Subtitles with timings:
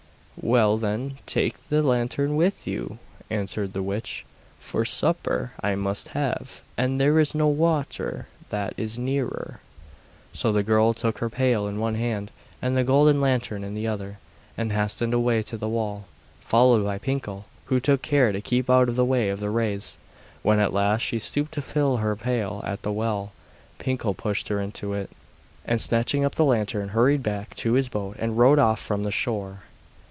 [0.43, 2.97] 'Well, then, take the lantern with you,'
[3.29, 4.25] answered the witch,
[4.59, 9.59] 'for supper I must have, and there is no water that is nearer.'
[10.33, 13.85] So the girl took her pail in one hand and the golden lantern in the
[13.85, 14.17] other,
[14.57, 16.05] and hastened away to the well,
[16.39, 19.99] followed by Pinkel, who took care to keep out of the way of the rays.
[20.41, 23.31] When at last she stooped to fill her pail at the well
[23.77, 25.11] Pinkel pushed her into it,
[25.65, 29.11] and snatching up the lantern hurried back to his boat and rowed off from the
[29.11, 29.59] shore.